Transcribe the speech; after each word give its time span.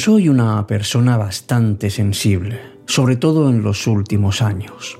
soy 0.00 0.30
una 0.30 0.66
persona 0.66 1.18
bastante 1.18 1.90
sensible, 1.90 2.58
sobre 2.86 3.16
todo 3.16 3.50
en 3.50 3.62
los 3.62 3.86
últimos 3.86 4.40
años. 4.40 4.98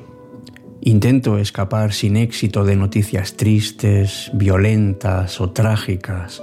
Intento 0.83 1.39
escapar 1.39 1.95
sin 1.95 2.19
éxito 2.19 2.67
de 2.67 2.77
noticias 2.77 3.35
tristes, 3.35 4.31
violentas 4.35 5.41
o 5.41 5.53
trágicas, 5.53 6.43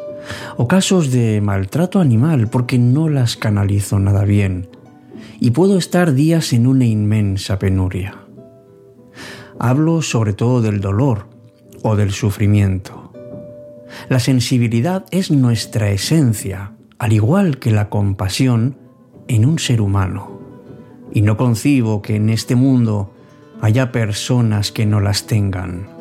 o 0.56 0.68
casos 0.68 1.12
de 1.12 1.40
maltrato 1.40 2.00
animal 2.00 2.50
porque 2.50 2.80
no 2.80 3.10
las 3.10 3.38
canalizo 3.38 4.00
nada 4.00 4.24
bien, 4.24 4.70
y 5.40 5.52
puedo 5.52 5.78
estar 5.78 6.16
días 6.16 6.52
en 6.52 6.66
una 6.66 6.88
inmensa 6.88 7.60
penuria. 7.60 8.16
Hablo 9.60 10.02
sobre 10.02 10.34
todo 10.34 10.64
del 10.64 10.82
dolor 10.82 11.28
o 11.84 11.96
del 11.96 12.12
sufrimiento. 12.12 13.14
La 14.10 14.20
sensibilidad 14.20 15.06
es 15.12 15.30
nuestra 15.30 15.92
esencia, 15.92 16.77
al 17.00 17.14
igual 17.14 17.60
que 17.60 17.72
la 17.72 17.90
compasión 17.90 18.78
en 19.28 19.46
un 19.46 19.60
ser 19.60 19.82
humano. 19.82 20.40
Y 21.12 21.22
no 21.22 21.38
concibo 21.38 22.02
que 22.02 22.16
en 22.16 22.30
este 22.30 22.56
mundo 22.56 23.14
haya 23.62 23.92
personas 23.92 24.72
que 24.72 24.86
no 24.86 25.00
las 25.00 25.26
tengan. 25.26 25.96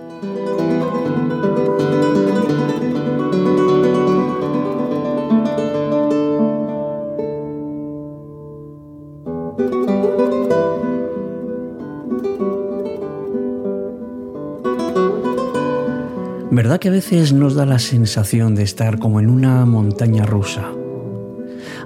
¿Verdad 16.50 16.80
que 16.80 16.88
a 16.88 16.92
veces 16.92 17.34
nos 17.34 17.54
da 17.54 17.66
la 17.66 17.78
sensación 17.78 18.54
de 18.54 18.62
estar 18.62 18.98
como 18.98 19.20
en 19.20 19.28
una 19.28 19.66
montaña 19.66 20.24
rusa? 20.24 20.72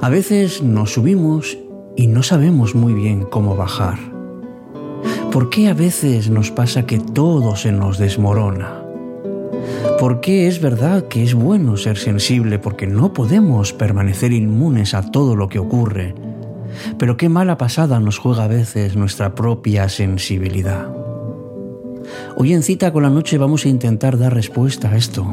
A 0.02 0.08
veces 0.08 0.62
nos 0.62 0.94
subimos 0.94 1.58
y 1.94 2.06
no 2.06 2.22
sabemos 2.22 2.74
muy 2.74 2.94
bien 2.94 3.26
cómo 3.26 3.54
bajar. 3.54 3.98
¿Por 5.30 5.50
qué 5.50 5.68
a 5.68 5.74
veces 5.74 6.30
nos 6.30 6.50
pasa 6.50 6.86
que 6.86 6.98
todo 6.98 7.54
se 7.54 7.70
nos 7.70 7.98
desmorona? 7.98 8.82
¿Por 9.98 10.22
qué 10.22 10.46
es 10.46 10.62
verdad 10.62 11.06
que 11.08 11.22
es 11.22 11.34
bueno 11.34 11.76
ser 11.76 11.98
sensible 11.98 12.58
porque 12.58 12.86
no 12.86 13.12
podemos 13.12 13.74
permanecer 13.74 14.32
inmunes 14.32 14.94
a 14.94 15.10
todo 15.10 15.36
lo 15.36 15.50
que 15.50 15.58
ocurre? 15.58 16.14
Pero 16.96 17.18
qué 17.18 17.28
mala 17.28 17.58
pasada 17.58 18.00
nos 18.00 18.16
juega 18.16 18.44
a 18.44 18.48
veces 18.48 18.96
nuestra 18.96 19.34
propia 19.34 19.90
sensibilidad. 19.90 20.88
Hoy 22.36 22.54
en 22.54 22.62
cita 22.62 22.90
con 22.90 23.02
la 23.02 23.10
noche 23.10 23.36
vamos 23.36 23.66
a 23.66 23.68
intentar 23.68 24.16
dar 24.16 24.32
respuesta 24.32 24.88
a 24.88 24.96
esto. 24.96 25.26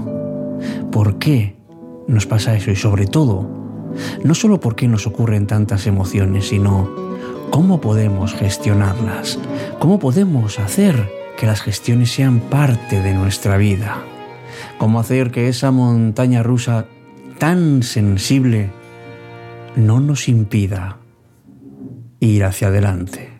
¿Por 0.91 1.19
qué 1.19 1.55
nos 2.05 2.25
pasa 2.25 2.53
eso? 2.53 2.69
Y 2.69 2.75
sobre 2.75 3.07
todo, 3.07 3.66
no 4.23 4.35
solo 4.35 4.59
por 4.59 4.75
qué 4.75 4.87
nos 4.87 5.07
ocurren 5.07 5.47
tantas 5.47 5.87
emociones, 5.87 6.49
sino 6.49 6.89
cómo 7.49 7.81
podemos 7.81 8.33
gestionarlas, 8.33 9.39
cómo 9.79 9.99
podemos 9.99 10.59
hacer 10.59 11.09
que 11.37 11.45
las 11.45 11.61
gestiones 11.61 12.11
sean 12.11 12.39
parte 12.39 13.01
de 13.01 13.13
nuestra 13.13 13.57
vida, 13.57 13.97
cómo 14.77 14.99
hacer 14.99 15.31
que 15.31 15.47
esa 15.47 15.71
montaña 15.71 16.43
rusa 16.43 16.85
tan 17.37 17.83
sensible 17.83 18.71
no 19.75 19.99
nos 19.99 20.27
impida 20.27 20.97
ir 22.19 22.43
hacia 22.43 22.69
adelante. 22.69 23.36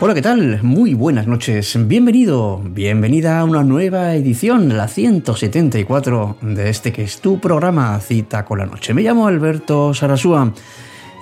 Hola, 0.00 0.12
¿qué 0.12 0.22
tal? 0.22 0.60
Muy 0.64 0.92
buenas 0.92 1.28
noches. 1.28 1.78
Bienvenido, 1.86 2.60
bienvenida 2.64 3.38
a 3.38 3.44
una 3.44 3.62
nueva 3.62 4.14
edición, 4.16 4.76
la 4.76 4.88
174 4.88 6.38
de 6.42 6.68
este 6.68 6.92
que 6.92 7.04
es 7.04 7.20
tu 7.20 7.40
programa 7.40 7.98
Cita 8.00 8.44
con 8.44 8.58
la 8.58 8.66
Noche. 8.66 8.92
Me 8.92 9.02
llamo 9.02 9.28
Alberto 9.28 9.94
Sarasúa 9.94 10.52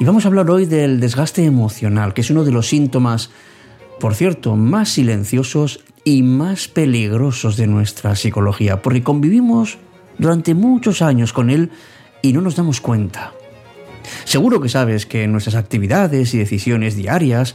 y 0.00 0.04
vamos 0.04 0.24
a 0.24 0.28
hablar 0.28 0.50
hoy 0.50 0.64
del 0.64 1.00
desgaste 1.00 1.44
emocional, 1.44 2.14
que 2.14 2.22
es 2.22 2.30
uno 2.30 2.44
de 2.44 2.50
los 2.50 2.66
síntomas, 2.66 3.30
por 4.00 4.14
cierto, 4.14 4.56
más 4.56 4.88
silenciosos 4.88 5.84
y 6.02 6.22
más 6.22 6.66
peligrosos 6.66 7.58
de 7.58 7.66
nuestra 7.66 8.16
psicología, 8.16 8.80
porque 8.80 9.02
convivimos 9.02 9.78
durante 10.16 10.54
muchos 10.54 11.02
años 11.02 11.34
con 11.34 11.50
él 11.50 11.70
y 12.22 12.32
no 12.32 12.40
nos 12.40 12.56
damos 12.56 12.80
cuenta. 12.80 13.34
Seguro 14.24 14.60
que 14.62 14.70
sabes 14.70 15.04
que 15.04 15.28
nuestras 15.28 15.56
actividades 15.56 16.32
y 16.32 16.38
decisiones 16.38 16.96
diarias 16.96 17.54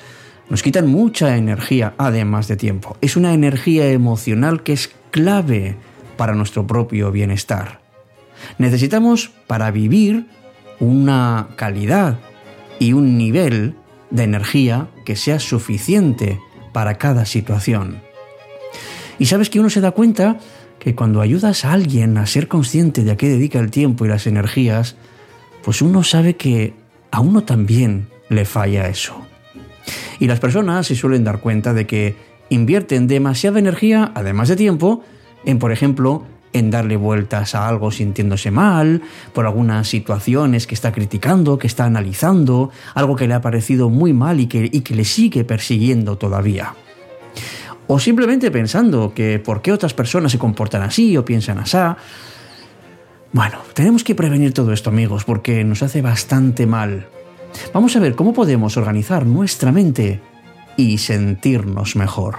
nos 0.50 0.64
quitan 0.64 0.88
mucha 0.88 1.36
energía, 1.36 1.94
además 1.98 2.48
de 2.48 2.56
tiempo. 2.56 2.98
Es 3.02 3.18
una 3.18 3.34
energía 3.34 3.90
emocional 3.92 4.64
que 4.64 4.74
es 4.74 4.92
clave 5.12 5.76
para 6.16 6.34
nuestro 6.34 6.66
propio 6.66 7.12
bienestar. 7.12 7.82
Necesitamos 8.58 9.32
para 9.48 9.72
vivir 9.72 10.28
una 10.80 11.50
calidad 11.56 12.20
y 12.80 12.94
un 12.94 13.18
nivel 13.18 13.76
de 14.10 14.24
energía 14.24 14.88
que 15.06 15.16
sea 15.16 15.40
suficiente 15.40 16.40
para 16.72 16.98
cada 16.98 17.26
situación. 17.26 18.02
Y 19.20 19.26
sabes 19.26 19.50
que 19.50 19.60
uno 19.60 19.70
se 19.70 19.82
da 19.82 19.92
cuenta 19.92 20.38
que 20.80 20.96
cuando 20.96 21.22
ayudas 21.22 21.66
a 21.66 21.74
alguien 21.74 22.18
a 22.18 22.26
ser 22.28 22.48
consciente 22.48 23.04
de 23.04 23.12
a 23.12 23.18
qué 23.18 23.28
dedica 23.28 23.60
el 23.60 23.72
tiempo 23.72 24.06
y 24.06 24.10
las 24.10 24.28
energías, 24.28 24.96
pues 25.64 25.82
uno 25.82 26.04
sabe 26.04 26.36
que 26.36 26.76
a 27.12 27.20
uno 27.20 27.44
también 27.44 28.10
le 28.30 28.46
falla 28.46 28.88
eso. 28.88 29.26
Y 30.20 30.28
las 30.28 30.40
personas 30.40 30.88
se 30.88 30.96
suelen 30.96 31.24
dar 31.24 31.40
cuenta 31.40 31.74
de 31.74 31.86
que 31.86 32.16
invierten 32.50 33.08
demasiada 33.08 33.60
energía, 33.60 34.12
además 34.16 34.50
de 34.50 34.56
tiempo, 34.56 35.04
en, 35.46 35.60
por 35.60 35.72
ejemplo, 35.72 36.24
en 36.54 36.72
darle 36.72 36.98
vueltas 36.98 37.56
a 37.56 37.68
algo 37.68 37.92
sintiéndose 37.92 38.52
mal, 38.52 39.02
por 39.34 39.46
algunas 39.46 39.88
situaciones 39.88 40.66
que 40.66 40.76
está 40.76 40.92
criticando, 40.92 41.58
que 41.58 41.68
está 41.68 41.86
analizando, 41.86 42.72
algo 42.94 43.16
que 43.16 43.28
le 43.28 43.34
ha 43.34 43.42
parecido 43.42 43.90
muy 43.90 44.14
mal 44.14 44.40
y 44.40 44.48
que, 44.48 44.70
y 44.72 44.82
que 44.82 44.96
le 44.96 45.06
sigue 45.06 45.44
persiguiendo 45.44 46.18
todavía. 46.18 46.74
O 47.88 48.00
simplemente 48.00 48.52
pensando 48.52 49.14
que 49.14 49.40
por 49.40 49.62
qué 49.62 49.72
otras 49.72 49.94
personas 49.94 50.32
se 50.32 50.40
comportan 50.40 50.82
así 50.82 51.16
o 51.16 51.24
piensan 51.24 51.60
así. 51.60 51.78
Bueno, 53.32 53.60
tenemos 53.74 54.04
que 54.04 54.16
prevenir 54.16 54.54
todo 54.54 54.74
esto, 54.74 54.90
amigos, 54.90 55.24
porque 55.24 55.64
nos 55.64 55.84
hace 55.84 56.02
bastante 56.02 56.66
mal. 56.66 57.08
Vamos 57.74 57.96
a 57.96 58.00
ver 58.00 58.16
cómo 58.16 58.34
podemos 58.34 58.78
organizar 58.78 59.26
nuestra 59.26 59.72
mente 59.72 60.22
y 60.76 60.98
sentirnos 60.98 61.96
mejor. 61.96 62.38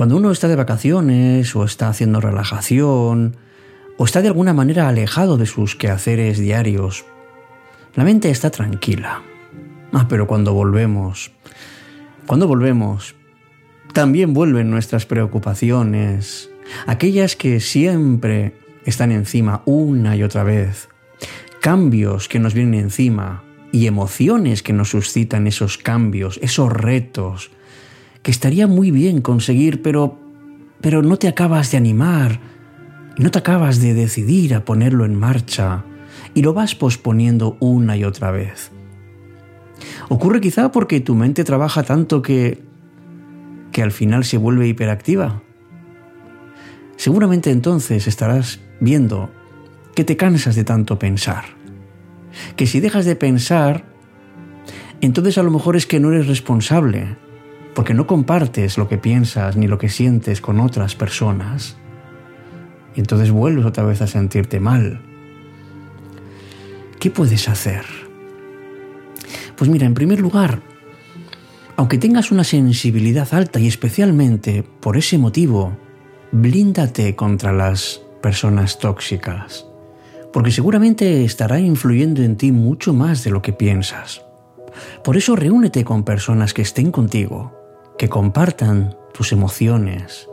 Cuando 0.00 0.16
uno 0.16 0.30
está 0.30 0.48
de 0.48 0.56
vacaciones 0.56 1.54
o 1.54 1.62
está 1.62 1.90
haciendo 1.90 2.22
relajación 2.22 3.36
o 3.98 4.06
está 4.06 4.22
de 4.22 4.28
alguna 4.28 4.54
manera 4.54 4.88
alejado 4.88 5.36
de 5.36 5.44
sus 5.44 5.76
quehaceres 5.76 6.38
diarios, 6.38 7.04
la 7.94 8.04
mente 8.04 8.30
está 8.30 8.48
tranquila. 8.48 9.20
Ah, 9.92 10.06
pero 10.08 10.26
cuando 10.26 10.54
volvemos, 10.54 11.32
cuando 12.26 12.48
volvemos, 12.48 13.14
también 13.92 14.32
vuelven 14.32 14.70
nuestras 14.70 15.04
preocupaciones, 15.04 16.48
aquellas 16.86 17.36
que 17.36 17.60
siempre 17.60 18.54
están 18.86 19.12
encima 19.12 19.60
una 19.66 20.16
y 20.16 20.22
otra 20.22 20.44
vez, 20.44 20.88
cambios 21.60 22.26
que 22.26 22.38
nos 22.38 22.54
vienen 22.54 22.80
encima 22.80 23.44
y 23.70 23.86
emociones 23.86 24.62
que 24.62 24.72
nos 24.72 24.88
suscitan 24.88 25.46
esos 25.46 25.76
cambios, 25.76 26.40
esos 26.42 26.72
retos, 26.72 27.50
que 28.22 28.30
estaría 28.30 28.66
muy 28.66 28.90
bien 28.90 29.20
conseguir, 29.20 29.82
pero, 29.82 30.18
pero 30.80 31.02
no 31.02 31.16
te 31.16 31.28
acabas 31.28 31.70
de 31.70 31.78
animar, 31.78 32.40
no 33.18 33.30
te 33.30 33.38
acabas 33.38 33.80
de 33.80 33.94
decidir 33.94 34.54
a 34.54 34.64
ponerlo 34.64 35.04
en 35.04 35.14
marcha 35.14 35.84
y 36.34 36.42
lo 36.42 36.54
vas 36.54 36.74
posponiendo 36.74 37.56
una 37.60 37.96
y 37.96 38.04
otra 38.04 38.30
vez. 38.30 38.70
Ocurre 40.08 40.40
quizá 40.40 40.70
porque 40.72 41.00
tu 41.00 41.14
mente 41.14 41.44
trabaja 41.44 41.82
tanto 41.82 42.20
que 42.20 42.70
que 43.72 43.82
al 43.82 43.92
final 43.92 44.24
se 44.24 44.36
vuelve 44.36 44.68
hiperactiva. 44.68 45.42
Seguramente 46.96 47.50
entonces 47.50 48.06
estarás 48.06 48.60
viendo 48.80 49.30
que 49.94 50.04
te 50.04 50.16
cansas 50.16 50.54
de 50.54 50.64
tanto 50.64 50.98
pensar. 50.98 51.44
Que 52.56 52.66
si 52.66 52.80
dejas 52.80 53.04
de 53.04 53.16
pensar, 53.16 53.84
entonces 55.00 55.38
a 55.38 55.42
lo 55.42 55.50
mejor 55.50 55.76
es 55.76 55.86
que 55.86 56.00
no 56.00 56.12
eres 56.12 56.26
responsable, 56.26 57.16
porque 57.74 57.94
no 57.94 58.06
compartes 58.06 58.78
lo 58.78 58.88
que 58.88 58.98
piensas 58.98 59.56
ni 59.56 59.66
lo 59.66 59.78
que 59.78 59.88
sientes 59.88 60.40
con 60.40 60.60
otras 60.60 60.94
personas. 60.94 61.76
Y 62.94 63.00
entonces 63.00 63.30
vuelves 63.30 63.64
otra 63.64 63.84
vez 63.84 64.02
a 64.02 64.06
sentirte 64.06 64.60
mal. 64.60 65.00
¿Qué 66.98 67.10
puedes 67.10 67.48
hacer? 67.48 67.84
Pues 69.56 69.70
mira, 69.70 69.86
en 69.86 69.94
primer 69.94 70.20
lugar, 70.20 70.60
aunque 71.76 71.98
tengas 71.98 72.30
una 72.30 72.44
sensibilidad 72.44 73.32
alta 73.32 73.60
y 73.60 73.68
especialmente 73.68 74.62
por 74.62 74.96
ese 74.96 75.16
motivo, 75.16 75.76
blíndate 76.32 77.16
contra 77.16 77.52
las 77.52 78.02
personas 78.22 78.78
tóxicas, 78.78 79.66
porque 80.32 80.50
seguramente 80.50 81.24
estará 81.24 81.58
influyendo 81.58 82.22
en 82.22 82.36
ti 82.36 82.52
mucho 82.52 82.92
más 82.92 83.24
de 83.24 83.30
lo 83.30 83.40
que 83.40 83.52
piensas. 83.52 84.22
Por 85.02 85.16
eso 85.16 85.36
reúnete 85.36 85.84
con 85.84 86.04
personas 86.04 86.52
que 86.52 86.62
estén 86.62 86.92
contigo, 86.92 87.59
que 88.00 88.08
compartan 88.08 88.96
tus 89.12 89.30
emociones 89.30 90.26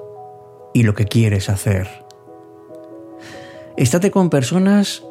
y 0.73 0.83
lo 0.83 0.93
que 0.93 1.03
quieres 1.03 1.49
hacer. 1.49 1.89
Estate 3.75 4.09
con 4.09 4.29
personas 4.29 5.03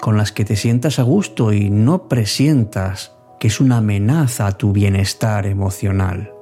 con 0.00 0.16
las 0.16 0.30
que 0.30 0.44
te 0.44 0.54
sientas 0.54 1.00
a 1.00 1.02
gusto 1.02 1.52
y 1.52 1.70
no 1.70 2.06
presientas 2.06 3.16
que 3.40 3.48
es 3.48 3.58
una 3.58 3.78
amenaza 3.78 4.46
a 4.46 4.56
tu 4.56 4.70
bienestar 4.70 5.44
emocional. 5.46 6.32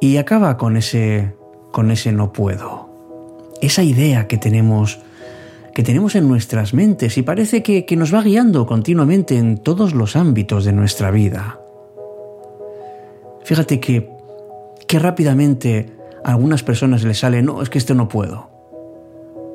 Y 0.00 0.16
acaba 0.16 0.56
con 0.56 0.78
ese 0.78 1.34
con 1.70 1.90
ese 1.90 2.12
no 2.12 2.32
puedo. 2.32 2.88
Esa 3.60 3.82
idea 3.82 4.26
que 4.26 4.38
tenemos 4.38 5.00
que 5.74 5.82
tenemos 5.82 6.14
en 6.14 6.26
nuestras 6.28 6.72
mentes 6.72 7.18
y 7.18 7.22
parece 7.22 7.62
que, 7.62 7.84
que 7.84 7.96
nos 7.96 8.14
va 8.14 8.22
guiando 8.22 8.64
continuamente 8.64 9.36
en 9.36 9.58
todos 9.58 9.92
los 9.92 10.16
ámbitos 10.16 10.64
de 10.64 10.72
nuestra 10.72 11.10
vida. 11.10 11.60
Fíjate 13.48 13.80
que, 13.80 14.10
que 14.86 14.98
rápidamente 14.98 15.90
a 16.22 16.32
algunas 16.32 16.62
personas 16.62 17.02
les 17.02 17.20
sale, 17.20 17.40
no, 17.40 17.62
es 17.62 17.70
que 17.70 17.78
esto 17.78 17.94
no 17.94 18.06
puedo. 18.06 18.50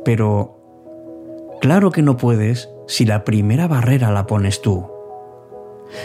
Pero 0.04 0.58
claro 1.62 1.92
que 1.92 2.02
no 2.02 2.18
puedes 2.18 2.72
si 2.88 3.06
la 3.06 3.24
primera 3.24 3.68
barrera 3.68 4.10
la 4.10 4.26
pones 4.26 4.64
tú. 4.64 4.88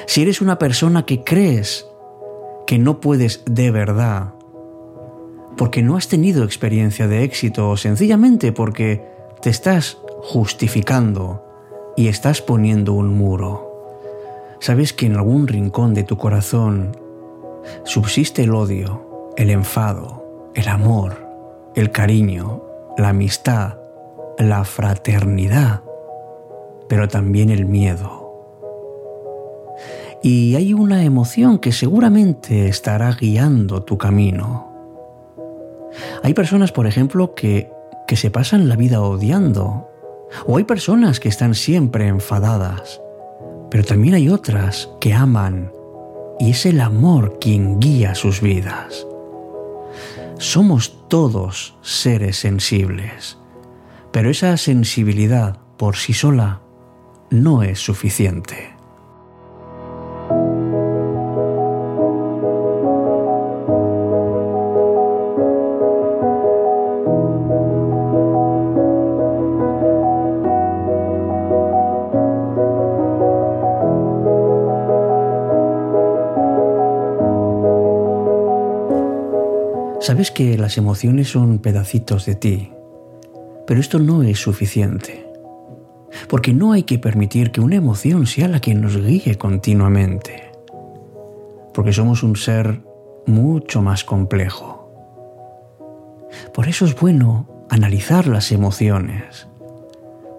Si 0.06 0.20
eres 0.20 0.43
una 0.43 0.58
persona 0.58 1.06
que 1.06 1.25
crees 1.25 1.88
que 2.67 2.79
no 2.79 3.00
puedes 3.00 3.43
de 3.46 3.70
verdad, 3.70 4.35
porque 5.56 5.81
no 5.82 5.96
has 5.96 6.08
tenido 6.08 6.44
experiencia 6.44 7.08
de 7.08 7.25
éxito 7.25 7.70
o 7.70 7.79
sencillamente 7.79 8.52
porque 8.52 9.02
te 9.40 9.49
estás 9.49 9.96
justificando 10.25 11.43
y 11.96 12.08
estás 12.08 12.43
poniendo 12.43 12.93
un 12.93 13.17
muro. 13.17 13.88
Sabes 14.61 14.93
que 14.93 15.06
en 15.06 15.17
algún 15.17 15.49
rincón 15.49 15.94
de 15.94 16.02
tu 16.02 16.19
corazón 16.19 17.07
subsiste 17.84 18.43
el 18.43 18.55
odio, 18.55 19.32
el 19.37 19.50
enfado, 19.50 20.50
el 20.55 20.69
amor, 20.69 21.26
el 21.75 21.90
cariño, 21.90 22.62
la 22.96 23.10
amistad, 23.10 23.78
la 24.38 24.64
fraternidad, 24.64 25.82
pero 26.88 27.08
también 27.08 27.50
el 27.50 27.66
miedo. 27.66 28.19
Y 30.22 30.56
hay 30.56 30.75
una 30.75 31.05
emoción 31.05 31.58
que 31.58 31.72
seguramente 31.72 32.69
estará 32.69 33.12
guiando 33.12 33.84
tu 33.84 33.99
camino. 33.99 34.66
Hay 36.22 36.34
personas, 36.34 36.72
por 36.72 36.87
ejemplo, 36.87 37.34
que, 37.34 37.70
que 38.06 38.16
se 38.16 38.31
pasan 38.31 38.69
la 38.69 38.76
vida 38.76 39.00
odiando. 39.00 39.88
O 40.46 40.56
hay 40.56 40.64
personas 40.64 41.20
que 41.20 41.28
están 41.28 41.54
siempre 41.54 42.08
enfadadas. 42.08 43.00
Pero 43.70 43.84
también 43.84 44.14
hay 44.14 44.28
otras 44.28 44.88
que 45.00 45.14
aman. 45.14 45.72
Y 46.40 46.50
es 46.50 46.67
el 46.67 46.81
amor 46.81 47.38
quien 47.40 47.81
guía 47.81 48.14
sus 48.14 48.40
vidas. 48.40 49.06
Somos 50.38 51.08
todos 51.08 51.76
seres 51.82 52.37
sensibles. 52.38 53.38
Pero 54.12 54.31
esa 54.31 54.56
sensibilidad 54.56 55.58
por 55.76 55.96
sí 55.96 56.12
sola 56.12 56.61
no 57.31 57.62
es 57.62 57.81
suficiente. 57.81 58.77
Sabes 80.19 80.32
que 80.32 80.59
las 80.59 80.76
emociones 80.79 81.31
son 81.31 81.61
pedacitos 81.61 82.26
de 82.26 82.35
ti, 82.35 82.73
pero 83.69 83.79
esto 83.79 84.00
no 84.00 84.25
es 84.25 84.41
suficiente, 84.41 85.25
porque 86.29 86.53
no 86.53 86.73
hay 86.73 86.82
que 86.82 86.99
permitir 86.99 87.53
que 87.53 87.61
una 87.61 87.76
emoción 87.76 88.26
sea 88.26 88.49
la 88.49 88.59
que 88.59 88.75
nos 88.75 88.97
guíe 88.97 89.37
continuamente, 89.37 90.50
porque 91.73 91.93
somos 91.93 92.25
un 92.25 92.35
ser 92.35 92.81
mucho 93.29 93.81
más 93.81 94.03
complejo. 94.03 94.91
Por 96.53 96.67
eso 96.67 96.85
es 96.85 96.99
bueno 96.99 97.47
analizar 97.71 98.26
las 98.26 98.50
emociones, 98.50 99.47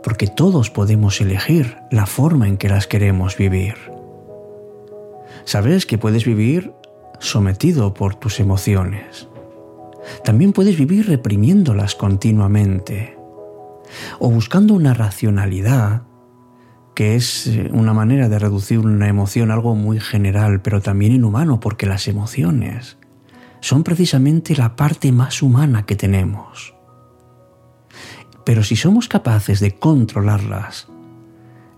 porque 0.03 0.27
todos 0.27 0.69
podemos 0.69 1.21
elegir 1.21 1.77
la 1.89 2.05
forma 2.05 2.49
en 2.49 2.57
que 2.57 2.67
las 2.67 2.85
queremos 2.85 3.37
vivir. 3.37 3.75
Sabes 5.45 5.85
que 5.85 5.97
puedes 5.97 6.25
vivir 6.25 6.73
sometido 7.19 7.93
por 7.93 8.15
tus 8.15 8.41
emociones 8.41 9.28
también 10.23 10.53
puedes 10.53 10.77
vivir 10.77 11.07
reprimiéndolas 11.07 11.95
continuamente 11.95 13.17
o 14.19 14.29
buscando 14.29 14.73
una 14.73 14.93
racionalidad 14.93 16.03
que 16.99 17.15
es 17.15 17.47
eh, 17.47 17.69
una 17.71 17.93
manera 17.93 18.27
de 18.27 18.39
reducir 18.39 18.79
una 18.79 19.07
emoción 19.07 19.51
algo 19.51 19.73
muy 19.73 20.01
general, 20.01 20.61
pero 20.61 20.81
también 20.81 21.13
inhumano, 21.13 21.61
porque 21.61 21.85
las 21.85 22.09
emociones 22.09 22.97
son 23.61 23.83
precisamente 23.83 24.53
la 24.55 24.75
parte 24.75 25.13
más 25.13 25.41
humana 25.41 25.85
que 25.85 25.95
tenemos. 25.95 26.73
Pero 28.43 28.63
si 28.63 28.75
somos 28.75 29.07
capaces 29.07 29.61
de 29.61 29.79
controlarlas, 29.79 30.89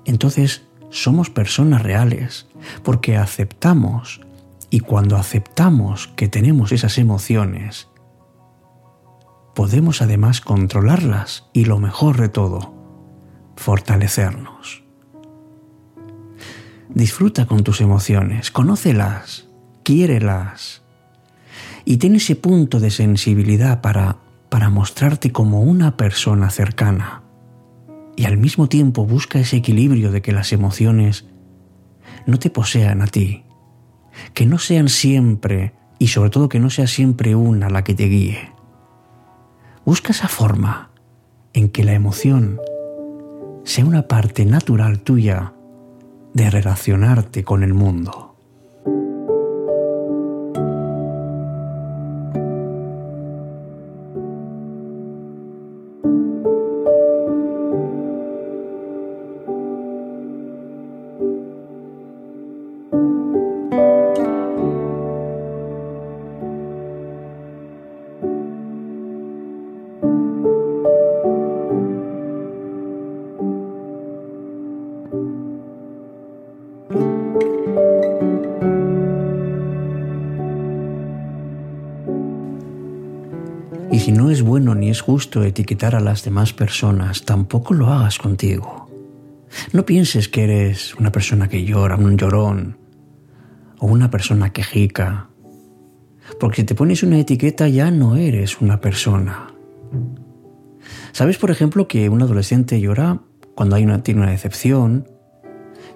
entonces 0.06 0.64
somos 0.90 1.30
personas 1.30 1.84
reales, 1.84 2.48
porque 2.82 3.16
aceptamos, 3.16 4.22
y 4.72 4.80
cuando 4.80 5.18
aceptamos 5.18 6.08
que 6.16 6.28
tenemos 6.28 6.72
esas 6.72 6.98
emociones, 6.98 7.91
podemos 9.54 10.02
además 10.02 10.42
controlarlas 10.42 11.46
y 11.54 11.66
lo 11.66 11.80
mejor 11.80 12.18
de 12.18 12.30
todo, 12.30 12.74
fortalecernos. 13.56 14.84
Disfruta 16.90 17.46
con 17.46 17.64
tus 17.64 17.82
emociones, 17.82 18.52
conócelas, 18.52 19.48
quiérelas 19.84 20.82
y 21.86 21.98
ten 21.98 22.16
ese 22.16 22.36
punto 22.36 22.80
de 22.80 22.92
sensibilidad 22.92 23.82
para, 23.82 24.18
para 24.50 24.70
mostrarte 24.70 25.32
como 25.32 25.62
una 25.62 25.98
persona 25.98 26.50
cercana. 26.50 27.24
Y 28.18 28.26
al 28.26 28.38
mismo 28.38 28.68
tiempo 28.68 29.06
busca 29.06 29.40
ese 29.40 29.58
equilibrio 29.58 30.12
de 30.12 30.22
que 30.22 30.34
las 30.34 30.52
emociones 30.52 31.26
no 32.26 32.40
te 32.40 32.50
posean 32.50 33.02
a 33.02 33.08
ti, 33.08 33.46
que 34.34 34.46
no 34.46 34.60
sean 34.60 34.90
siempre 34.90 35.74
y 35.98 36.08
sobre 36.08 36.30
todo 36.30 36.50
que 36.50 36.60
no 36.60 36.70
sea 36.70 36.88
siempre 36.88 37.36
una 37.36 37.70
la 37.70 37.84
que 37.84 37.94
te 37.94 38.06
guíe. 38.06 38.52
Busca 39.86 40.12
esa 40.12 40.28
forma 40.28 40.92
en 41.54 41.70
que 41.70 41.84
la 41.84 41.94
emoción 41.94 42.60
sea 43.64 43.86
una 43.86 44.08
parte 44.08 44.46
natural 44.46 45.00
tuya 45.00 45.54
de 46.34 46.50
relacionarte 46.50 47.44
con 47.44 47.64
el 47.64 47.74
mundo. 47.74 48.31
Etiquetar 85.44 85.96
a 85.96 86.00
las 86.00 86.24
demás 86.24 86.54
personas, 86.54 87.24
tampoco 87.24 87.74
lo 87.74 87.88
hagas 87.88 88.18
contigo. 88.18 88.90
No 89.74 89.86
pienses 89.86 90.30
que 90.30 90.44
eres 90.44 90.96
una 90.96 91.12
persona 91.12 91.48
que 91.48 91.64
llora, 91.64 91.96
un 91.96 92.18
llorón, 92.18 92.78
o 93.80 93.88
una 93.88 94.10
persona 94.10 94.52
quejica. 94.52 95.30
Porque 96.40 96.62
si 96.62 96.68
te 96.68 96.76
pones 96.76 97.04
una 97.04 97.20
etiqueta 97.20 97.68
ya 97.68 97.92
no 97.92 98.16
eres 98.16 98.62
una 98.62 98.80
persona. 98.80 99.48
¿Sabes, 101.12 101.38
por 101.38 101.52
ejemplo, 101.52 101.88
que 101.88 102.08
un 102.10 102.22
adolescente 102.22 102.80
llora 102.80 103.22
cuando 103.56 103.76
hay 103.76 103.84
una, 103.84 104.04
tiene 104.04 104.22
una 104.22 104.32
decepción? 104.32 105.08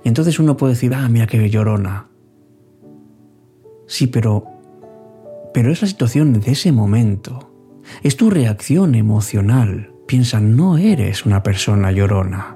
Y 0.03 0.09
entonces 0.09 0.39
uno 0.39 0.57
puede 0.57 0.73
decir, 0.73 0.93
ah, 0.93 1.07
mira 1.09 1.27
qué 1.27 1.49
llorona. 1.49 2.07
Sí, 3.87 4.07
pero, 4.07 4.45
pero 5.53 5.71
es 5.71 5.81
la 5.81 5.87
situación 5.87 6.39
de 6.39 6.51
ese 6.51 6.71
momento. 6.71 7.54
Es 8.03 8.17
tu 8.17 8.29
reacción 8.29 8.95
emocional. 8.95 9.91
Piensa, 10.07 10.39
no 10.39 10.77
eres 10.77 11.25
una 11.25 11.43
persona 11.43 11.91
llorona. 11.91 12.55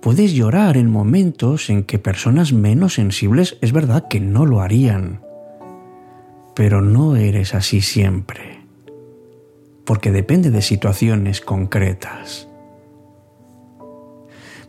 Puedes 0.00 0.32
llorar 0.32 0.76
en 0.76 0.90
momentos 0.90 1.70
en 1.70 1.82
que 1.84 1.98
personas 1.98 2.52
menos 2.52 2.94
sensibles 2.94 3.58
es 3.60 3.72
verdad 3.72 4.06
que 4.08 4.20
no 4.20 4.46
lo 4.46 4.60
harían. 4.60 5.20
Pero 6.54 6.82
no 6.82 7.16
eres 7.16 7.54
así 7.54 7.80
siempre. 7.80 8.60
Porque 9.84 10.12
depende 10.12 10.50
de 10.50 10.62
situaciones 10.62 11.40
concretas. 11.40 12.48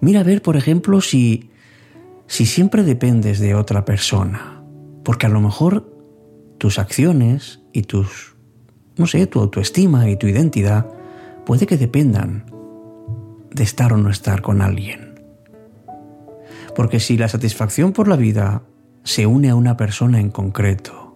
Mira 0.02 0.22
a 0.22 0.24
ver, 0.24 0.42
por 0.42 0.56
ejemplo, 0.56 1.02
si, 1.02 1.50
si 2.26 2.46
siempre 2.46 2.84
dependes 2.84 3.40
de 3.40 3.54
otra 3.54 3.86
persona. 3.86 4.64
Porque 5.04 5.26
a 5.26 5.30
lo 5.30 5.42
mejor 5.42 5.94
tus 6.58 6.80
acciones 6.80 7.62
y 7.74 7.84
tus, 7.84 8.36
no 9.00 9.08
sé, 9.08 9.26
tu 9.28 9.40
autoestima 9.40 10.10
y 10.10 10.18
tu 10.18 10.28
identidad 10.28 10.86
puede 11.46 11.66
que 11.66 11.78
dependan 11.78 12.44
de 13.52 13.64
estar 13.64 13.94
o 13.94 13.98
no 13.98 14.10
estar 14.10 14.42
con 14.42 14.62
alguien. 14.62 15.20
Porque 16.76 17.00
si 17.00 17.18
la 17.18 17.30
satisfacción 17.30 17.94
por 17.94 18.08
la 18.08 18.18
vida 18.18 18.62
se 19.04 19.26
une 19.26 19.50
a 19.50 19.56
una 19.56 19.78
persona 19.78 20.20
en 20.20 20.30
concreto, 20.30 21.16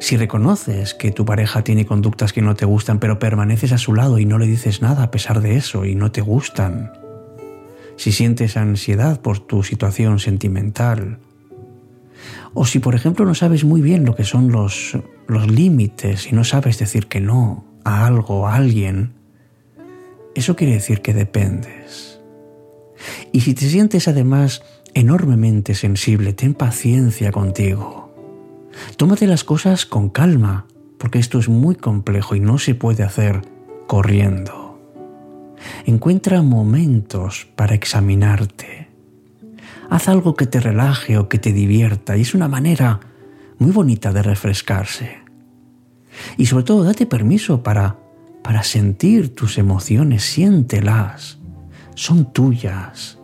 si 0.00 0.16
reconoces 0.16 0.94
que 0.94 1.12
tu 1.12 1.24
pareja 1.24 1.62
tiene 1.62 1.86
conductas 1.86 2.32
que 2.32 2.42
no 2.42 2.56
te 2.56 2.64
gustan, 2.66 2.98
pero 2.98 3.18
permaneces 3.18 3.72
a 3.72 3.78
su 3.78 3.94
lado 3.94 4.18
y 4.18 4.24
no 4.24 4.38
le 4.38 4.46
dices 4.46 4.82
nada 4.82 5.04
a 5.04 5.10
pesar 5.10 5.40
de 5.40 5.56
eso 5.56 5.84
y 5.84 5.94
no 5.94 6.10
te 6.10 6.20
gustan, 6.20 6.92
si 7.96 8.12
sientes 8.12 8.56
ansiedad 8.56 9.20
por 9.20 9.38
tu 9.38 9.62
situación 9.62 10.18
sentimental, 10.18 11.18
o 12.54 12.64
si 12.64 12.78
por 12.78 12.94
ejemplo 12.94 13.24
no 13.24 13.34
sabes 13.34 13.64
muy 13.64 13.82
bien 13.82 14.04
lo 14.04 14.16
que 14.16 14.24
son 14.24 14.50
los, 14.50 14.96
los 15.30 15.50
límites 15.50 16.30
y 16.30 16.34
no 16.34 16.44
sabes 16.44 16.78
decir 16.78 17.06
que 17.06 17.20
no 17.20 17.64
a 17.84 18.06
algo, 18.06 18.46
a 18.46 18.54
alguien, 18.56 19.14
eso 20.34 20.56
quiere 20.56 20.74
decir 20.74 21.02
que 21.02 21.14
dependes. 21.14 22.20
Y 23.32 23.40
si 23.40 23.54
te 23.54 23.68
sientes 23.68 24.08
además 24.08 24.62
enormemente 24.94 25.74
sensible, 25.74 26.32
ten 26.32 26.54
paciencia 26.54 27.32
contigo. 27.32 28.14
Tómate 28.96 29.26
las 29.26 29.44
cosas 29.44 29.86
con 29.86 30.10
calma, 30.10 30.66
porque 30.98 31.18
esto 31.18 31.38
es 31.38 31.48
muy 31.48 31.74
complejo 31.74 32.34
y 32.34 32.40
no 32.40 32.58
se 32.58 32.74
puede 32.74 33.02
hacer 33.02 33.42
corriendo. 33.86 34.78
Encuentra 35.86 36.42
momentos 36.42 37.48
para 37.56 37.74
examinarte. 37.74 38.88
Haz 39.88 40.08
algo 40.08 40.34
que 40.34 40.46
te 40.46 40.60
relaje 40.60 41.18
o 41.18 41.28
que 41.28 41.38
te 41.38 41.52
divierta 41.52 42.16
y 42.16 42.22
es 42.22 42.34
una 42.34 42.48
manera 42.48 43.00
muy 43.58 43.72
bonita 43.72 44.12
de 44.12 44.22
refrescarse. 44.22 45.19
Y 46.36 46.46
sobre 46.46 46.64
todo 46.64 46.84
date 46.84 47.06
permiso 47.06 47.62
para 47.62 47.96
para 48.42 48.62
sentir 48.62 49.34
tus 49.34 49.58
emociones, 49.58 50.24
siéntelas. 50.24 51.38
Son 51.94 52.32
tuyas. 52.32 53.18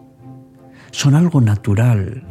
Son 0.90 1.14
algo 1.14 1.40
natural. 1.40 2.24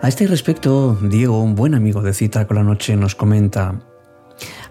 A 0.00 0.06
este 0.06 0.28
respecto, 0.28 0.96
Diego, 1.02 1.42
un 1.42 1.56
buen 1.56 1.74
amigo 1.74 2.02
de 2.02 2.14
Cita 2.14 2.46
con 2.46 2.56
la 2.56 2.62
Noche, 2.62 2.94
nos 2.94 3.16
comenta, 3.16 3.80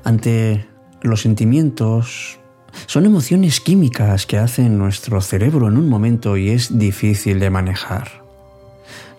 ante 0.05 0.65
los 1.01 1.21
sentimientos 1.21 2.39
son 2.85 3.05
emociones 3.05 3.59
químicas 3.59 4.25
que 4.25 4.37
hacen 4.37 4.77
nuestro 4.77 5.19
cerebro 5.19 5.67
en 5.67 5.77
un 5.77 5.89
momento 5.89 6.37
y 6.37 6.49
es 6.49 6.79
difícil 6.79 7.39
de 7.39 7.49
manejar. 7.49 8.23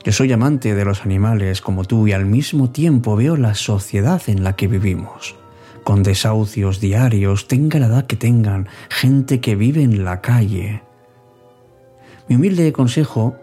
Yo 0.02 0.12
soy 0.12 0.32
amante 0.32 0.74
de 0.74 0.84
los 0.86 1.04
animales 1.04 1.60
como 1.60 1.84
tú 1.84 2.08
y 2.08 2.12
al 2.12 2.24
mismo 2.24 2.70
tiempo 2.70 3.14
veo 3.14 3.36
la 3.36 3.54
sociedad 3.54 4.22
en 4.28 4.44
la 4.44 4.56
que 4.56 4.66
vivimos, 4.66 5.36
con 5.84 6.02
desahucios 6.02 6.80
diarios, 6.80 7.48
tenga 7.48 7.78
la 7.78 7.86
edad 7.86 8.06
que 8.06 8.16
tengan, 8.16 8.68
gente 8.88 9.40
que 9.40 9.56
vive 9.56 9.82
en 9.82 10.04
la 10.04 10.22
calle. 10.22 10.82
Mi 12.28 12.36
humilde 12.36 12.72
consejo, 12.72 13.36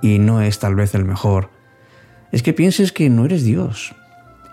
y 0.00 0.20
no 0.20 0.42
es 0.42 0.60
tal 0.60 0.76
vez 0.76 0.94
el 0.94 1.04
mejor, 1.04 1.53
es 2.34 2.42
que 2.42 2.52
pienses 2.52 2.90
que 2.90 3.08
no 3.10 3.26
eres 3.26 3.44
Dios, 3.44 3.94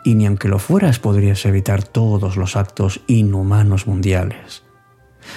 y 0.04 0.14
ni 0.14 0.28
aunque 0.28 0.48
lo 0.48 0.60
fueras 0.60 1.00
podrías 1.00 1.44
evitar 1.48 1.84
todos 1.84 2.38
los 2.38 2.56
actos 2.56 3.02
inhumanos 3.08 3.88
mundiales. 3.88 4.62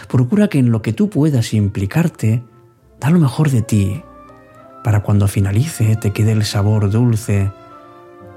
Procura 0.09 0.49
que 0.49 0.59
en 0.59 0.71
lo 0.71 0.83
que 0.83 0.93
tú 0.93 1.09
puedas 1.09 1.55
implicarte, 1.55 2.43
da 3.01 3.09
lo 3.09 3.19
mejor 3.19 3.49
de 3.49 3.63
ti, 3.63 4.03
para 4.83 5.03
cuando 5.03 5.27
finalice 5.27 5.97
te 5.97 6.11
quede 6.11 6.33
el 6.33 6.45
sabor 6.45 6.91
dulce 6.91 7.51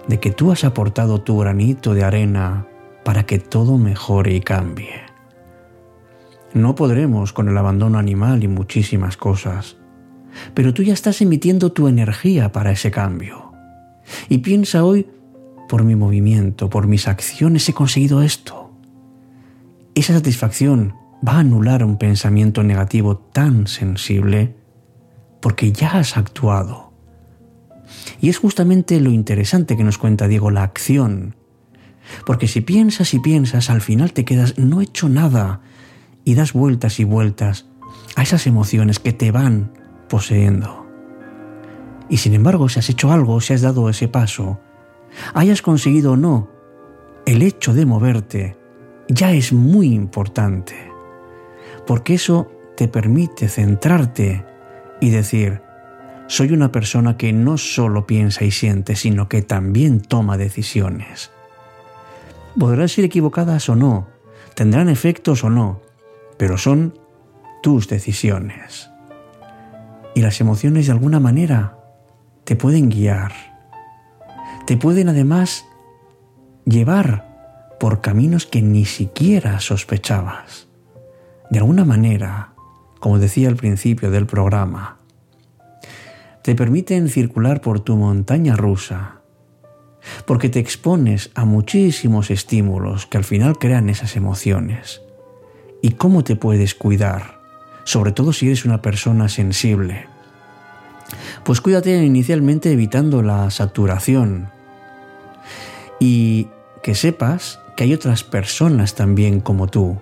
de 0.08 0.20
que 0.22 0.32
tú 0.32 0.54
has 0.54 0.64
aportado 0.64 1.20
tu 1.20 1.40
granito 1.40 1.94
de 1.94 2.06
arena 2.06 2.66
para 3.04 3.26
que 3.26 3.40
todo 3.40 3.78
mejore 3.78 4.36
y 4.36 4.40
cambie. 4.40 5.02
No 6.54 6.76
podremos 6.76 7.34
con 7.34 7.50
el 7.50 7.58
abandono 7.58 8.00
animal 8.00 8.42
y 8.42 8.48
muchísimas 8.48 9.18
cosas, 9.18 9.76
pero 10.54 10.74
tú 10.74 10.82
ya 10.82 10.94
estás 10.94 11.20
emitiendo 11.20 11.74
tu 11.74 11.90
energía 11.90 12.54
para 12.54 12.72
ese 12.72 12.90
cambio. 12.90 13.47
Y 14.30 14.40
piensa 14.40 14.84
hoy, 14.84 15.08
por 15.68 15.84
mi 15.84 15.96
movimiento, 15.96 16.70
por 16.70 16.88
mis 16.88 17.08
acciones 17.08 17.68
he 17.70 17.74
conseguido 17.74 18.22
esto. 18.22 18.72
Esa 19.96 20.14
satisfacción 20.14 20.96
va 21.28 21.34
a 21.34 21.40
anular 21.40 21.84
un 21.84 21.98
pensamiento 21.98 22.64
negativo 22.64 23.18
tan 23.18 23.68
sensible 23.68 24.56
porque 25.42 25.72
ya 25.72 25.98
has 25.98 26.18
actuado. 26.18 26.94
Y 28.22 28.30
es 28.30 28.38
justamente 28.38 29.00
lo 29.00 29.12
interesante 29.12 29.78
que 29.78 29.84
nos 29.84 29.98
cuenta 29.98 30.28
Diego, 30.28 30.52
la 30.52 30.64
acción. 30.64 31.36
Porque 32.26 32.48
si 32.48 32.62
piensas 32.62 33.14
y 33.14 33.20
piensas, 33.20 33.70
al 33.70 33.82
final 33.82 34.14
te 34.14 34.26
quedas 34.26 34.58
no 34.58 34.82
hecho 34.82 35.10
nada 35.10 35.62
y 36.24 36.36
das 36.36 36.54
vueltas 36.54 37.00
y 37.00 37.04
vueltas 37.04 37.66
a 38.16 38.24
esas 38.24 38.48
emociones 38.48 39.00
que 39.00 39.14
te 39.14 39.32
van 39.32 39.72
poseyendo. 40.10 40.87
Y 42.10 42.18
sin 42.18 42.34
embargo, 42.34 42.70
si 42.70 42.80
has 42.80 42.90
hecho 42.90 43.12
algo, 43.12 43.42
si 43.42 43.54
has 43.54 43.62
dado 43.62 43.90
ese 43.90 44.08
paso, 44.08 44.60
hayas 45.34 45.62
conseguido 45.62 46.14
o 46.14 46.18
no, 46.18 46.50
el 47.26 47.42
hecho 47.42 47.74
de 47.74 47.86
moverte 47.86 48.58
ya 49.10 49.32
es 49.32 49.52
muy 49.54 49.94
importante, 49.94 50.76
porque 51.86 52.14
eso 52.14 52.52
te 52.76 52.88
permite 52.88 53.50
centrarte 53.50 54.46
y 55.02 55.10
decir, 55.10 55.62
soy 56.28 56.52
una 56.52 56.72
persona 56.72 57.18
que 57.18 57.34
no 57.34 57.58
solo 57.58 58.06
piensa 58.06 58.44
y 58.44 58.52
siente, 58.52 58.96
sino 58.96 59.30
que 59.30 59.42
también 59.42 60.02
toma 60.02 60.38
decisiones. 60.38 61.32
Podrán 62.60 62.90
ser 62.90 63.06
equivocadas 63.06 63.70
o 63.70 63.76
no, 63.76 64.08
tendrán 64.56 64.90
efectos 64.90 65.44
o 65.44 65.50
no, 65.50 65.82
pero 66.38 66.58
son 66.58 67.00
tus 67.64 67.88
decisiones. 67.88 68.90
Y 70.16 70.22
las 70.22 70.42
emociones 70.42 70.88
de 70.88 70.94
alguna 70.94 71.20
manera 71.20 71.78
te 72.48 72.56
pueden 72.56 72.88
guiar, 72.88 73.34
te 74.66 74.78
pueden 74.78 75.10
además 75.10 75.66
llevar 76.64 77.76
por 77.78 78.00
caminos 78.00 78.46
que 78.46 78.62
ni 78.62 78.86
siquiera 78.86 79.60
sospechabas. 79.60 80.70
De 81.50 81.60
alguna 81.60 81.84
manera, 81.84 82.54
como 83.02 83.20
decía 83.20 83.50
al 83.50 83.58
principio 83.58 84.12
del 84.12 84.28
programa, 84.28 84.98
te 86.42 86.56
permiten 86.56 87.10
circular 87.10 87.60
por 87.60 87.82
tu 87.82 87.98
montaña 87.98 88.56
rusa, 88.56 89.20
porque 90.26 90.48
te 90.48 90.60
expones 90.60 91.32
a 91.36 91.44
muchísimos 91.44 92.32
estímulos 92.32 93.08
que 93.08 93.18
al 93.18 93.26
final 93.26 93.58
crean 93.58 93.90
esas 93.90 94.16
emociones. 94.16 95.02
¿Y 95.82 95.92
cómo 95.92 96.24
te 96.24 96.38
puedes 96.38 96.76
cuidar? 96.76 97.42
Sobre 97.84 98.14
todo 98.14 98.32
si 98.32 98.46
eres 98.46 98.64
una 98.64 98.82
persona 98.82 99.28
sensible 99.28 100.08
Pues 101.44 101.62
cuídate 101.62 102.04
inicialmente 102.04 102.72
evitando 102.72 103.22
la 103.22 103.50
saturación 103.52 104.50
y 106.00 106.48
que 106.84 106.96
sepas 106.96 107.60
que 107.76 107.84
hay 107.84 107.94
otras 107.94 108.24
personas 108.24 108.96
también 108.96 109.40
como 109.40 109.68
tú. 109.68 109.98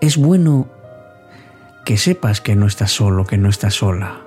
Es 0.00 0.16
bueno 0.16 0.68
que 1.84 1.96
sepas 1.96 2.40
que 2.40 2.56
no 2.56 2.66
estás 2.66 2.92
solo, 2.92 3.26
que 3.26 3.38
no 3.38 3.48
estás 3.48 3.74
sola. 3.74 4.20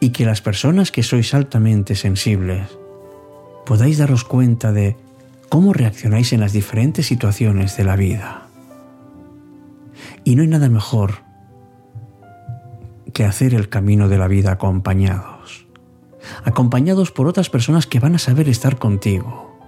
Y 0.00 0.10
que 0.10 0.24
las 0.24 0.40
personas 0.40 0.92
que 0.92 1.02
sois 1.02 1.34
altamente 1.34 1.94
sensibles 1.94 2.68
podáis 3.64 3.98
daros 3.98 4.24
cuenta 4.24 4.72
de 4.72 4.96
cómo 5.48 5.72
reaccionáis 5.72 6.32
en 6.32 6.40
las 6.40 6.52
diferentes 6.52 7.06
situaciones 7.06 7.76
de 7.76 7.84
la 7.84 7.96
vida. 7.96 8.46
Y 10.24 10.36
no 10.36 10.42
hay 10.42 10.48
nada 10.48 10.68
mejor 10.68 11.25
que 13.16 13.24
hacer 13.24 13.54
el 13.54 13.70
camino 13.70 14.10
de 14.10 14.18
la 14.18 14.28
vida 14.28 14.52
acompañados, 14.52 15.66
acompañados 16.44 17.12
por 17.12 17.26
otras 17.26 17.48
personas 17.48 17.86
que 17.86 17.98
van 17.98 18.14
a 18.14 18.18
saber 18.18 18.46
estar 18.46 18.76
contigo. 18.76 19.58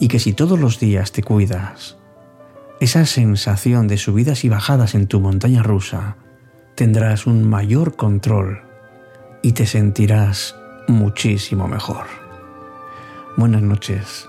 Y 0.00 0.08
que 0.08 0.18
si 0.18 0.32
todos 0.32 0.58
los 0.58 0.80
días 0.80 1.12
te 1.12 1.22
cuidas, 1.22 1.98
esa 2.80 3.04
sensación 3.04 3.86
de 3.86 3.98
subidas 3.98 4.44
y 4.44 4.48
bajadas 4.48 4.94
en 4.94 5.08
tu 5.08 5.20
montaña 5.20 5.62
rusa, 5.62 6.16
tendrás 6.74 7.26
un 7.26 7.46
mayor 7.46 7.96
control 7.96 8.62
y 9.42 9.52
te 9.52 9.66
sentirás 9.66 10.56
muchísimo 10.88 11.68
mejor. 11.68 12.06
Buenas 13.36 13.60
noches. 13.60 14.26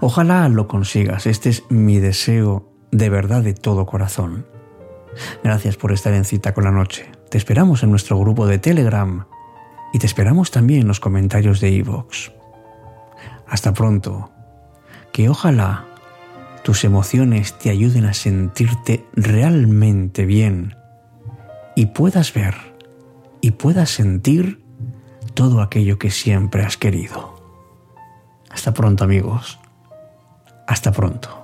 Ojalá 0.00 0.48
lo 0.48 0.68
consigas. 0.68 1.26
Este 1.26 1.48
es 1.48 1.64
mi 1.68 1.98
deseo 1.98 2.72
de 2.92 3.10
verdad 3.10 3.42
de 3.42 3.54
todo 3.54 3.86
corazón. 3.86 4.46
Gracias 5.42 5.76
por 5.76 5.90
estar 5.90 6.12
en 6.12 6.24
cita 6.24 6.54
con 6.54 6.62
la 6.62 6.70
noche. 6.70 7.10
Te 7.30 7.38
esperamos 7.38 7.82
en 7.82 7.90
nuestro 7.90 8.18
grupo 8.18 8.46
de 8.46 8.58
Telegram 8.58 9.26
y 9.92 9.98
te 9.98 10.06
esperamos 10.06 10.50
también 10.50 10.82
en 10.82 10.88
los 10.88 11.00
comentarios 11.00 11.60
de 11.60 11.70
iVoox. 11.70 12.30
Hasta 13.46 13.72
pronto. 13.72 14.30
Que 15.12 15.28
ojalá 15.28 15.84
tus 16.62 16.84
emociones 16.84 17.56
te 17.58 17.70
ayuden 17.70 18.04
a 18.04 18.14
sentirte 18.14 19.06
realmente 19.14 20.26
bien 20.26 20.74
y 21.74 21.86
puedas 21.86 22.34
ver 22.34 22.54
y 23.40 23.52
puedas 23.52 23.90
sentir 23.90 24.62
todo 25.34 25.62
aquello 25.62 25.98
que 25.98 26.10
siempre 26.10 26.64
has 26.64 26.76
querido. 26.76 27.40
Hasta 28.50 28.74
pronto 28.74 29.04
amigos. 29.04 29.58
Hasta 30.66 30.92
pronto. 30.92 31.39